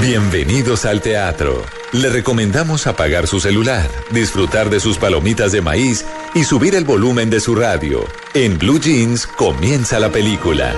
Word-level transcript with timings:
Bienvenidos 0.00 0.84
al 0.84 1.00
teatro. 1.00 1.64
Le 1.92 2.08
recomendamos 2.08 2.86
apagar 2.86 3.26
su 3.26 3.38
celular, 3.38 3.88
disfrutar 4.10 4.70
de 4.70 4.80
sus 4.80 4.98
palomitas 4.98 5.52
de 5.52 5.60
maíz 5.60 6.04
y 6.34 6.44
subir 6.44 6.74
el 6.74 6.84
volumen 6.84 7.30
de 7.30 7.38
su 7.38 7.54
radio. 7.54 8.04
En 8.34 8.58
Blue 8.58 8.80
Jeans 8.80 9.26
comienza 9.26 10.00
la 10.00 10.10
película. 10.10 10.74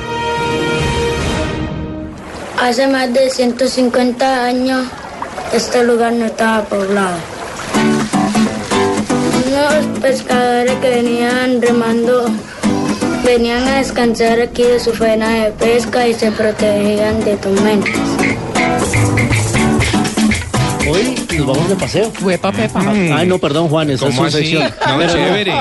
Hace 2.61 2.86
más 2.88 3.12
de 3.12 3.30
150 3.30 4.45
años 4.45 4.86
este 5.52 5.84
lugar 5.84 6.12
no 6.12 6.27
estaba 6.27 6.64
poblado. 6.64 7.16
Unos 9.46 10.00
pescadores 10.00 10.75
que 10.80 10.91
venían 10.91 11.62
remando 11.62 12.30
venían 13.25 13.66
a 13.66 13.77
descansar 13.77 14.41
aquí 14.41 14.62
de 14.62 14.79
su 14.79 14.93
faena 14.93 15.30
de 15.30 15.50
pesca 15.52 16.06
y 16.06 16.14
se 16.14 16.30
protegían 16.32 17.24
de 17.24 17.36
tormentas. 17.36 17.93
Hoy 20.87 21.14
nos 21.38 21.47
vamos 21.47 21.69
de 21.70 21.77
paseo. 21.77 22.12
Huepa, 22.20 22.52
pepa. 22.52 22.83
Ay, 23.14 23.27
no, 23.27 23.38
perdón, 23.38 23.69
Juan, 23.69 23.88
esa 23.91 24.06
es 24.06 24.14
¿Cómo 24.14 24.28
su 24.30 24.37
así? 24.37 24.47
sección. 24.48 24.70
No, 24.87 24.98
Pero 24.98 25.12
chévere. 25.14 25.52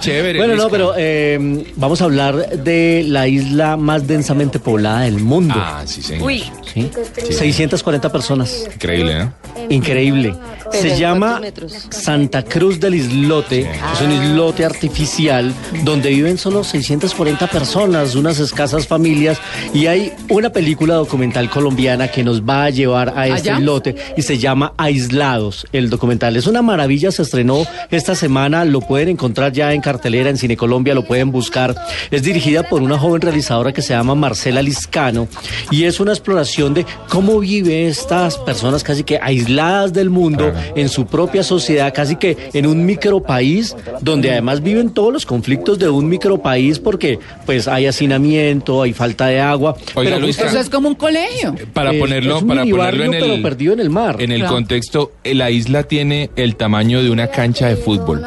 Chévere. 0.00 0.38
Bueno, 0.38 0.56
no, 0.56 0.68
pero 0.68 0.92
eh, 0.96 1.64
vamos 1.76 2.02
a 2.02 2.04
hablar 2.04 2.50
de 2.50 3.02
la 3.06 3.26
isla 3.28 3.78
más 3.78 4.06
densamente 4.06 4.58
poblada 4.58 5.00
del 5.00 5.20
mundo. 5.20 5.54
Ah, 5.56 5.82
sí, 5.86 6.02
señor. 6.02 6.26
Uy, 6.26 6.44
¿sí? 6.72 6.90
640 7.30 8.10
personas. 8.10 8.68
Increíble, 8.74 9.18
¿no? 9.18 9.32
Increíble. 9.68 10.34
Se 10.72 10.98
llama. 10.98 11.40
Santa 11.90 12.42
Cruz 12.42 12.78
del 12.80 12.94
Islote. 12.94 13.68
Es 13.94 14.00
un 14.00 14.12
islote 14.12 14.64
artificial 14.64 15.52
donde 15.84 16.10
viven 16.10 16.38
solo 16.38 16.64
640 16.64 17.46
personas, 17.48 18.14
unas 18.14 18.38
escasas 18.38 18.86
familias. 18.86 19.38
Y 19.74 19.86
hay 19.86 20.12
una 20.28 20.50
película 20.50 20.94
documental 20.94 21.50
colombiana 21.50 22.08
que 22.08 22.22
nos 22.22 22.42
va 22.42 22.64
a 22.64 22.70
llevar 22.70 23.14
a 23.16 23.26
este 23.26 23.50
¿Allá? 23.50 23.58
islote 23.60 23.96
y 24.16 24.22
se 24.22 24.38
llama 24.38 24.72
Aislados, 24.76 25.66
el 25.72 25.90
documental. 25.90 26.36
Es 26.36 26.46
una 26.46 26.62
maravilla, 26.62 27.10
se 27.10 27.22
estrenó 27.22 27.64
esta 27.90 28.14
semana, 28.14 28.64
lo 28.64 28.80
pueden 28.80 29.08
encontrar 29.08 29.52
ya 29.52 29.72
en 29.72 29.80
cartelera 29.80 30.30
en 30.30 30.36
Cine 30.36 30.56
Colombia, 30.56 30.94
lo 30.94 31.04
pueden 31.04 31.30
buscar. 31.30 31.74
Es 32.10 32.22
dirigida 32.22 32.62
por 32.62 32.82
una 32.82 32.98
joven 32.98 33.20
realizadora 33.20 33.72
que 33.72 33.82
se 33.82 33.94
llama 33.94 34.14
Marcela 34.14 34.62
Liscano 34.62 35.28
y 35.70 35.84
es 35.84 36.00
una 36.00 36.12
exploración 36.12 36.57
de 36.58 36.84
cómo 37.08 37.38
vive 37.38 37.86
estas 37.86 38.36
personas 38.38 38.82
casi 38.82 39.04
que 39.04 39.18
aisladas 39.22 39.92
del 39.92 40.10
mundo, 40.10 40.52
en 40.74 40.88
su 40.88 41.06
propia 41.06 41.44
sociedad, 41.44 41.92
casi 41.94 42.16
que 42.16 42.36
en 42.52 42.66
un 42.66 42.84
micropaís, 42.84 43.76
donde 44.00 44.32
además 44.32 44.60
viven 44.60 44.90
todos 44.90 45.12
los 45.12 45.24
conflictos 45.24 45.78
de 45.78 45.88
un 45.88 46.08
micropaís 46.08 46.80
porque 46.80 47.20
pues 47.46 47.68
hay 47.68 47.86
hacinamiento, 47.86 48.82
hay 48.82 48.92
falta 48.92 49.26
de 49.28 49.40
agua. 49.40 49.76
Oiga, 49.94 50.10
pero 50.10 50.20
Luisca, 50.20 50.46
eso 50.46 50.58
es 50.58 50.68
como 50.68 50.88
un 50.88 50.96
colegio. 50.96 51.54
Para 51.72 51.92
Eh, 51.94 51.98
ponerlo, 52.00 52.36
es 52.38 52.42
un 52.42 52.48
para 52.48 52.62
ponerlo 52.62 53.04
en 53.04 53.14
el, 53.14 53.20
pero 53.22 53.42
perdido 53.42 53.72
en 53.74 53.80
el 53.80 53.90
mar. 53.90 54.16
en 54.20 54.32
el 54.32 54.40
Claro. 54.40 54.54
contexto, 54.56 55.12
eh, 55.22 55.34
la 55.36 55.50
isla 55.52 55.84
tiene 55.84 56.30
el 56.34 56.56
tamaño 56.56 57.02
de 57.04 57.10
una 57.10 57.28
cancha 57.28 57.68
de 57.68 57.76
fútbol. 57.76 58.24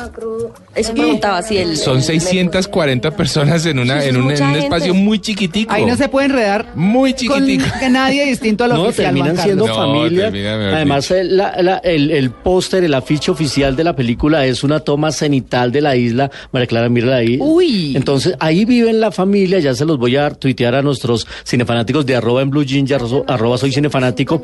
Eso 0.74 0.94
preguntaba 0.94 1.42
si 1.42 1.58
el... 1.58 1.76
Son 1.78 2.02
640 2.02 3.12
personas 3.16 3.66
en 3.66 3.80
una 3.80 4.02
Sí, 4.02 4.10
en 4.10 4.16
es 4.32 4.40
un, 4.42 4.50
en 4.50 4.56
espacio 4.64 4.94
muy 4.94 5.20
chiquitico. 5.20 5.72
Ahí 5.74 5.86
no 5.86 5.96
se 5.98 6.08
puede 6.08 6.28
enredar 6.28 6.68
Muy 6.76 7.12
con 7.12 7.46
chiquitico. 7.46 7.66
que 7.80 7.90
nadie 7.90 8.26
distinto 8.26 8.64
a 8.64 8.68
lo 8.68 8.76
No, 8.76 8.82
oficial. 8.84 9.08
terminan 9.08 9.38
siendo. 9.38 9.68
No, 9.68 9.76
familia. 9.76 10.24
termina, 10.32 10.54
Además, 10.76 11.12
el, 11.12 11.36
la- 11.38 11.62
la- 11.62 11.78
el, 11.80 12.12
el 12.12 12.32
póster, 12.32 12.84
el 12.84 12.94
afiche 12.94 13.32
oficial 13.32 13.76
de 13.76 13.84
la 13.84 13.96
película 13.96 14.46
es 14.46 14.64
una 14.64 14.80
toma 14.80 15.12
cenital 15.12 15.72
de 15.72 15.82
la 15.82 15.96
isla. 15.96 16.32
María 16.54 16.68
Clara, 16.68 16.88
mírala 16.90 17.18
ahí. 17.18 17.38
Uy. 17.42 17.94
Entonces, 17.96 18.36
ahí 18.40 18.64
viven 18.64 19.00
la 19.02 19.12
familia. 19.12 19.60
Ya 19.60 19.76
se 19.76 19.84
los 19.86 19.98
voy 19.98 20.16
a 20.16 20.30
tuitear 20.32 20.76
a 20.76 20.82
nuestros 20.82 21.28
cinefanáticos 21.46 22.06
de 22.06 22.16
arroba 22.16 22.42
en 22.42 22.50
blue 22.50 22.64
jean, 22.64 22.86
y 22.88 22.92
arro- 22.92 23.26
arroba 23.28 23.58
soy 23.58 23.72
cinefanático. 23.74 24.42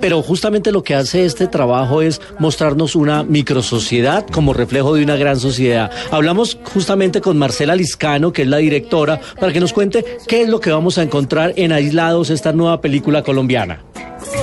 Pero 0.00 0.22
justamente 0.22 0.72
lo 0.72 0.82
que 0.82 0.94
hace 0.96 1.24
este 1.24 1.46
trabajo 1.46 2.02
es 2.02 2.20
mostrarnos 2.40 2.96
una 2.96 3.22
microsociedad 3.22 4.26
como 4.32 4.52
reflejo 4.54 4.94
de 4.94 5.04
una 5.04 5.14
gran 5.16 5.38
sociedad. 5.38 5.67
Hablamos 6.10 6.58
justamente 6.64 7.20
con 7.20 7.38
Marcela 7.38 7.74
Liscano, 7.74 8.32
que 8.32 8.42
es 8.42 8.48
la 8.48 8.58
directora, 8.58 9.20
para 9.38 9.52
que 9.52 9.60
nos 9.60 9.72
cuente 9.72 10.04
qué 10.26 10.42
es 10.42 10.48
lo 10.48 10.60
que 10.60 10.70
vamos 10.70 10.98
a 10.98 11.02
encontrar 11.02 11.52
en 11.56 11.72
Aislados, 11.72 12.30
esta 12.30 12.52
nueva 12.52 12.80
película 12.80 13.22
colombiana. 13.22 13.80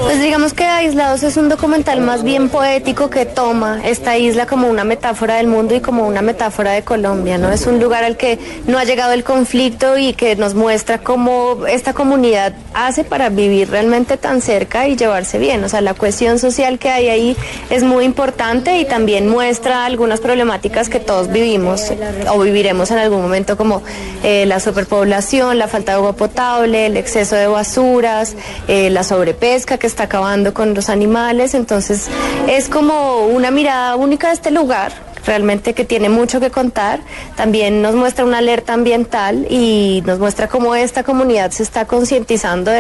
Pues 0.02 0.22
digamos 0.22 0.54
que 0.54 0.66
Aislados 0.66 1.24
es 1.24 1.38
un 1.38 1.50
documental 1.50 2.02
más 2.02 2.24
bien 2.24 2.50
poético 2.50 3.10
que 3.10 3.26
toma 3.26 3.82
esta 3.84 4.18
isla 4.18 4.46
como 4.46 4.70
una 4.70 4.84
metáfora 4.84 5.36
del 5.36 5.48
mundo 5.48 5.76
y 5.76 5.82
como 5.82 6.08
una 6.08 6.22
metáfora 6.22 6.72
de 6.72 6.84
Colombia, 6.84 7.38
¿no? 7.38 7.52
Es 7.52 7.66
un 7.66 7.80
lugar 7.80 8.04
al 8.04 8.16
que 8.16 8.38
no 8.68 8.78
ha 8.78 8.84
llegado 8.84 9.14
el 9.14 9.24
conflicto 9.24 9.98
y 9.98 10.14
que 10.14 10.36
nos 10.36 10.54
muestra 10.54 11.00
cómo 11.00 11.66
esta 11.68 11.94
comunidad 11.94 12.54
hace 12.74 13.04
para 13.04 13.30
vivir 13.30 13.70
realmente 13.70 14.18
tan 14.18 14.42
cerca 14.42 14.88
y 14.88 14.96
llevarse 14.96 15.40
bien. 15.40 15.64
O 15.64 15.70
sea, 15.70 15.82
la 15.82 15.94
cohesión 15.94 16.40
social 16.40 16.78
que 16.78 16.90
hay 16.90 17.10
ahí 17.10 17.38
es 17.70 17.84
muy 17.84 18.06
importante 18.06 18.78
y 18.80 18.86
también 18.86 19.28
muestra 19.28 19.86
algunas 19.86 20.20
problemáticas 20.20 20.90
que 20.90 21.00
todos 21.00 21.32
vivimos 21.32 21.92
o 22.32 22.40
viviremos 22.40 22.92
en 22.92 23.00
algún 23.00 23.22
momento 23.22 23.58
como 23.58 23.82
eh, 24.24 24.46
la 24.46 24.60
superpoblación, 24.60 25.58
la 25.58 25.68
falta 25.68 25.94
de 25.94 25.98
agua 25.98 26.14
potable, 26.14 26.86
el 26.86 26.98
exceso 26.98 27.36
de 27.36 27.48
basuras, 27.48 28.36
eh, 28.68 28.90
la 28.90 29.04
sobrepesca 29.04 29.78
está 29.86 30.04
acabando 30.04 30.54
con 30.54 30.74
los 30.74 30.90
animales. 30.90 31.54
Entonces 31.54 32.08
es 32.48 32.70
como 32.70 33.28
una 33.28 33.52
mirada 33.52 33.96
única 33.96 34.28
de 34.28 34.34
este 34.34 34.52
lugar 34.52 34.92
realmente 35.26 35.74
que 35.74 35.86
tiene 35.86 36.10
mucho 36.10 36.40
que 36.40 36.52
contar. 36.52 37.02
También 37.36 37.82
nos 37.82 37.96
muestra 37.96 38.26
una 38.26 38.40
alerta 38.40 38.74
ambiental 38.74 39.48
y 39.50 40.04
nos 40.06 40.20
muestra 40.20 40.48
cómo 40.48 40.76
esta 40.76 41.04
comunidad 41.04 41.52
se 41.52 41.64
está 41.64 41.86
concientizando 41.86 42.72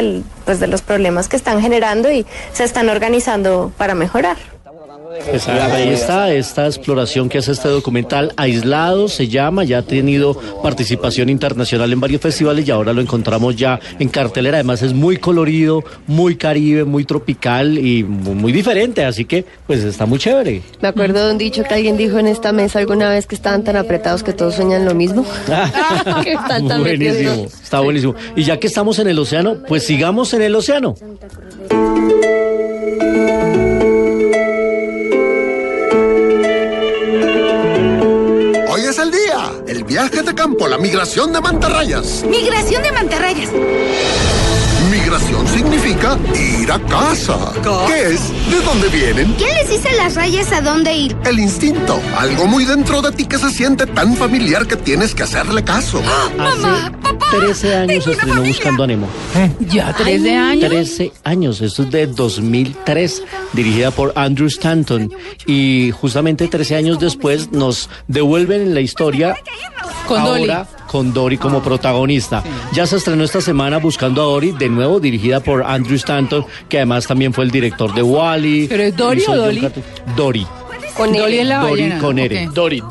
pues, 0.46 0.60
de 0.60 0.68
los 0.68 0.82
problemas 0.82 1.28
que 1.28 1.36
están 1.36 1.62
generando 1.62 2.12
y 2.12 2.26
se 2.54 2.64
están 2.64 2.90
organizando 2.90 3.72
para 3.78 3.96
mejorar. 3.96 4.55
Pues 5.30 5.48
ahí 5.48 5.90
está 5.90 6.34
esta 6.34 6.66
exploración 6.66 7.30
que 7.30 7.38
hace 7.38 7.52
este 7.52 7.68
documental 7.70 8.34
Aislado 8.38 9.08
se 9.08 9.28
llama, 9.28 9.64
ya 9.64 9.80
ha 9.80 9.82
tenido 9.82 10.34
participación 10.64 11.30
internacional 11.30 11.92
en 11.94 12.00
varios 12.00 12.22
festivales 12.22 12.68
y 12.68 12.72
ahora 12.72 12.92
lo 12.94 13.02
encontramos 13.02 13.56
ya 13.56 13.80
en 14.00 14.10
cartelera. 14.10 14.58
Además 14.58 14.82
es 14.82 14.94
muy 14.94 15.18
colorido, 15.18 15.84
muy 16.08 16.36
caribe, 16.38 16.84
muy 16.86 17.06
tropical 17.06 17.78
y 17.78 18.04
mu- 18.04 18.34
muy 18.36 18.52
diferente, 18.52 19.06
así 19.06 19.26
que 19.26 19.46
pues 19.68 19.84
está 19.84 20.06
muy 20.06 20.18
chévere. 20.20 20.62
Me 20.82 20.88
acuerdo 20.88 21.26
de 21.26 21.32
un 21.34 21.38
dicho 21.38 21.64
que 21.64 21.74
alguien 21.76 21.98
dijo 21.98 22.18
en 22.18 22.28
esta 22.28 22.52
mesa 22.52 22.80
alguna 22.80 23.10
vez 23.10 23.28
que 23.28 23.36
estaban 23.36 23.64
tan 23.64 23.76
apretados 23.78 24.24
que 24.24 24.34
todos 24.34 24.56
sueñan 24.56 24.86
lo 24.86 24.96
mismo. 24.96 25.26
que 26.24 26.34
están 26.34 26.68
tan 26.68 26.84
metidos 26.84 27.16
buenísimo, 27.18 27.46
está 27.64 27.80
buenísimo. 27.80 28.16
Y 28.36 28.44
ya 28.44 28.60
que 28.60 28.68
estamos 28.68 28.98
en 29.00 29.08
el 29.08 29.20
océano, 29.20 29.58
pues 29.68 29.86
sigamos 29.86 30.34
en 30.34 30.42
el 30.42 30.56
océano. 30.56 30.96
Campo, 40.56 40.68
la 40.68 40.78
migración 40.78 41.34
de 41.34 41.42
mantarrayas. 41.42 42.24
Migración 42.24 42.84
de 42.84 42.92
mantarrayas. 42.92 43.50
Migración 45.06 45.48
significa 45.48 46.18
ir 46.34 46.72
a 46.72 46.80
casa. 46.80 47.54
¿Qué 47.86 48.14
es? 48.16 48.50
¿De 48.50 48.60
dónde 48.62 48.88
vienen? 48.90 49.36
¿Quién 49.38 49.54
les 49.54 49.70
dice 49.70 49.90
a 49.90 49.94
las 49.94 50.16
rayas 50.16 50.52
a 50.52 50.62
dónde 50.62 50.96
ir? 50.96 51.16
El 51.26 51.40
instinto, 51.40 52.02
algo 52.18 52.48
muy 52.48 52.66
dentro 52.66 53.04
de 53.04 53.12
ti 53.12 53.26
que 53.26 53.38
se 53.38 53.52
siente 53.52 53.86
tan 53.86 54.16
familiar 54.16 54.66
que 54.66 54.76
tienes 54.76 55.14
que 55.14 55.22
hacerle 55.22 55.64
caso. 55.64 56.02
Mamá, 56.02 56.92
papá, 57.04 57.28
Hace 57.28 57.38
13 57.38 57.76
años 57.76 58.08
estrenó. 58.08 58.42
Buscando 58.42 58.84
a 58.84 58.88
Nemo. 58.88 59.08
Ya, 59.60 59.94
13 59.94 60.38
años. 60.38 60.70
13 60.72 61.12
años, 61.24 61.62
esto 61.62 61.84
es 61.84 61.92
de 61.92 62.08
2003, 62.08 63.22
dirigida 63.54 63.92
por 63.92 64.12
Andrew 64.16 64.48
Stanton. 64.48 65.12
Y 65.46 65.92
justamente 65.92 66.48
13 66.48 66.78
años 66.78 67.00
después 67.00 67.52
nos 67.52 67.92
devuelven 68.08 68.62
en 68.64 68.74
la 68.74 68.82
historia 68.82 69.36
Con 70.08 70.24
Dolly. 70.24 70.52
Con 70.96 71.14
Dory 71.14 71.38
como 71.38 71.62
protagonista. 71.62 72.42
Ya 72.72 72.88
se 72.88 72.96
estrenó 72.96 73.26
esta 73.26 73.42
semana 73.42 73.80
Buscando 73.80 74.22
a 74.22 74.26
Dory, 74.28 74.54
de 74.54 74.70
nuevo 74.70 75.02
dirigida 75.02 75.42
por 75.42 75.62
Andrew 75.62 75.98
Stanton, 75.98 76.46
que 76.70 76.78
además 76.78 77.06
también 77.06 77.34
fue 77.34 77.44
el 77.44 77.52
director 77.52 77.94
de 77.94 78.02
Wally. 78.02 78.68
¿Pero 78.70 78.84
es 78.84 78.96
Dory 78.96 79.24
o 79.28 79.36
Dolly? 79.36 79.68
Dory. 80.16 80.47
Con 80.96 81.12
Dolly 81.14 81.36
él. 81.36 81.40
es 81.42 81.47
la 81.47 81.58
Dory 81.59 81.72
ballena. 81.82 82.00
con 82.00 82.20
R. 82.20 82.47
Ok. 82.47 82.53
Dory, 82.53 82.84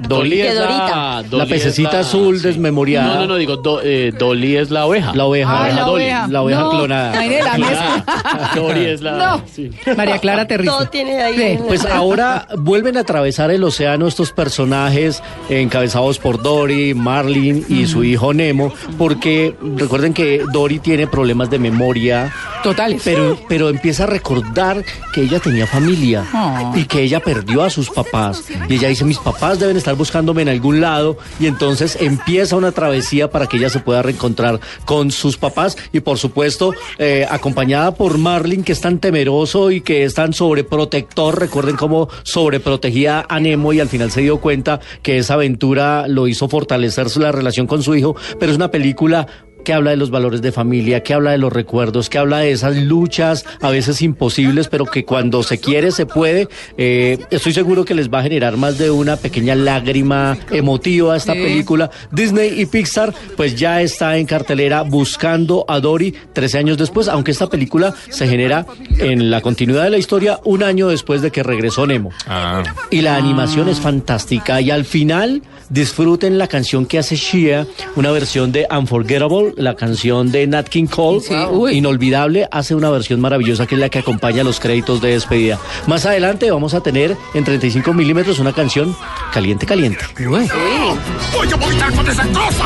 Dolly 0.00 0.36
De 0.36 0.48
es 0.48 0.54
Dorita. 0.58 1.22
la... 1.30 1.46
Pececita 1.46 2.00
es 2.00 2.06
azul 2.06 2.38
sí. 2.38 2.46
desmemoriada. 2.48 3.14
No, 3.14 3.20
no, 3.20 3.26
no, 3.28 3.36
digo, 3.36 3.56
do- 3.56 3.80
eh, 3.82 4.12
Dolly 4.18 4.56
es 4.56 4.70
la 4.70 4.86
oveja. 4.86 5.12
La 5.14 5.24
oveja. 5.26 5.68
La 5.68 5.82
Dolly. 5.82 6.04
oveja. 6.04 6.28
La 6.28 6.42
oveja 6.42 6.60
No, 6.60 6.70
clonada. 6.70 7.18
ay, 7.18 7.28
de 7.28 7.42
la 7.42 7.58
mezcla. 7.58 8.04
Dory 8.54 8.84
es 8.86 9.00
la... 9.02 9.12
No. 9.12 9.42
sí. 9.52 9.70
María 9.96 10.18
Clara 10.18 10.46
Terrible. 10.46 10.70
Todo 10.72 10.86
tiene 10.88 11.22
ahí. 11.22 11.36
Sí. 11.36 11.42
en 11.42 11.60
la- 11.60 11.66
Pues 11.66 11.84
ahora 11.86 12.48
vuelven 12.58 12.96
a 12.96 13.00
atravesar 13.00 13.50
el 13.50 13.62
océano 13.64 14.06
estos 14.08 14.32
personajes 14.32 15.22
encabezados 15.48 16.18
por 16.18 16.42
Dory, 16.42 16.94
Marlin 16.94 17.64
y 17.68 17.86
su 17.86 18.02
hijo 18.04 18.32
Nemo, 18.34 18.72
porque 18.98 19.54
recuerden 19.76 20.14
que 20.14 20.42
Dory 20.52 20.78
tiene 20.78 21.06
problemas 21.06 21.50
de 21.50 21.58
memoria 21.58 22.32
Totales. 22.62 23.02
Pero, 23.04 23.38
pero 23.48 23.68
empieza 23.68 24.04
a 24.04 24.06
recordar 24.06 24.84
que 25.12 25.22
ella 25.22 25.40
tenía 25.40 25.66
familia 25.66 26.24
Oh. 26.32 26.72
y 26.76 26.84
que 26.84 27.02
ella 27.02 27.18
perdió 27.20 27.51
a 27.60 27.68
sus 27.68 27.90
papás. 27.90 28.44
Y 28.68 28.76
ella 28.76 28.88
dice, 28.88 29.04
mis 29.04 29.18
papás 29.18 29.58
deben 29.58 29.76
estar 29.76 29.94
buscándome 29.94 30.42
en 30.42 30.48
algún 30.48 30.80
lado. 30.80 31.18
Y 31.38 31.46
entonces 31.46 31.98
empieza 32.00 32.56
una 32.56 32.72
travesía 32.72 33.30
para 33.30 33.46
que 33.46 33.58
ella 33.58 33.68
se 33.68 33.80
pueda 33.80 34.00
reencontrar 34.00 34.60
con 34.86 35.10
sus 35.10 35.36
papás. 35.36 35.76
Y 35.92 36.00
por 36.00 36.18
supuesto, 36.18 36.72
eh, 36.98 37.26
acompañada 37.28 37.94
por 37.94 38.16
Marlin, 38.16 38.64
que 38.64 38.72
es 38.72 38.80
tan 38.80 38.98
temeroso 38.98 39.70
y 39.70 39.82
que 39.82 40.04
es 40.04 40.14
tan 40.14 40.32
sobreprotector. 40.32 41.38
Recuerden 41.38 41.76
cómo 41.76 42.08
sobreprotegía 42.22 43.26
a 43.28 43.40
Nemo 43.40 43.72
y 43.74 43.80
al 43.80 43.88
final 43.88 44.10
se 44.10 44.22
dio 44.22 44.38
cuenta 44.40 44.80
que 45.02 45.18
esa 45.18 45.34
aventura 45.34 46.06
lo 46.08 46.26
hizo 46.28 46.48
fortalecer 46.48 47.02
la 47.16 47.32
relación 47.32 47.66
con 47.66 47.82
su 47.82 47.94
hijo. 47.94 48.16
Pero 48.38 48.52
es 48.52 48.56
una 48.56 48.70
película 48.70 49.26
que 49.62 49.72
habla 49.72 49.90
de 49.90 49.96
los 49.96 50.10
valores 50.10 50.42
de 50.42 50.52
familia, 50.52 51.02
que 51.02 51.14
habla 51.14 51.30
de 51.32 51.38
los 51.38 51.52
recuerdos, 51.52 52.08
que 52.08 52.18
habla 52.18 52.38
de 52.38 52.52
esas 52.52 52.76
luchas 52.76 53.44
a 53.60 53.70
veces 53.70 54.02
imposibles, 54.02 54.68
pero 54.68 54.84
que 54.86 55.04
cuando 55.04 55.42
se 55.42 55.58
quiere 55.58 55.90
se 55.92 56.06
puede. 56.06 56.48
Eh, 56.76 57.18
estoy 57.30 57.52
seguro 57.52 57.84
que 57.84 57.94
les 57.94 58.08
va 58.10 58.20
a 58.20 58.22
generar 58.22 58.56
más 58.56 58.78
de 58.78 58.90
una 58.90 59.16
pequeña 59.16 59.54
lágrima 59.54 60.36
emotiva 60.50 61.16
esta 61.16 61.32
Sí. 61.34 61.40
película. 61.40 61.90
Disney 62.10 62.60
y 62.60 62.66
Pixar 62.66 63.12
pues 63.36 63.54
ya 63.56 63.80
está 63.82 64.16
en 64.16 64.26
cartelera 64.26 64.82
buscando 64.82 65.64
a 65.68 65.80
Dory 65.80 66.14
13 66.32 66.58
años 66.58 66.78
después, 66.78 67.08
aunque 67.08 67.30
esta 67.30 67.48
película 67.48 67.94
se 68.08 68.26
genera 68.28 68.66
en 68.98 69.30
la 69.30 69.40
continuidad 69.40 69.84
de 69.84 69.90
la 69.90 69.98
historia 69.98 70.40
un 70.44 70.62
año 70.62 70.88
después 70.88 71.22
de 71.22 71.30
que 71.30 71.42
regresó 71.42 71.86
Nemo. 71.86 72.10
Ah. 72.26 72.62
Y 72.90 73.00
la 73.02 73.16
animación 73.16 73.68
es 73.68 73.80
fantástica. 73.80 74.60
Y 74.60 74.70
al 74.70 74.84
final 74.84 75.42
disfruten 75.70 76.36
la 76.38 76.48
canción 76.48 76.84
que 76.86 76.98
hace 76.98 77.16
Shia, 77.16 77.66
una 77.96 78.10
versión 78.10 78.52
de 78.52 78.66
Unforgettable, 78.70 79.51
la 79.56 79.76
canción 79.76 80.30
de 80.32 80.46
Nat 80.46 80.68
King 80.68 80.86
Cole. 80.86 81.20
Sí. 81.20 81.34
Inolvidable, 81.76 82.48
hace 82.50 82.74
una 82.74 82.90
versión 82.90 83.20
maravillosa 83.20 83.66
que 83.66 83.74
es 83.74 83.80
la 83.80 83.88
que 83.88 83.98
acompaña 83.98 84.44
los 84.44 84.60
créditos 84.60 85.00
de 85.00 85.10
despedida. 85.10 85.58
Más 85.86 86.06
adelante 86.06 86.50
vamos 86.50 86.74
a 86.74 86.82
tener 86.82 87.16
en 87.34 87.44
35 87.44 87.92
milímetros 87.92 88.38
una 88.38 88.52
canción 88.52 88.96
caliente, 89.32 89.66
caliente. 89.66 90.04
Voy 90.18 91.48
a 91.52 91.92
con 91.92 92.08
esa 92.08 92.26
cosa. 92.28 92.64